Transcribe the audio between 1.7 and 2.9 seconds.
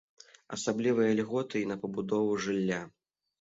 на пабудову жылля.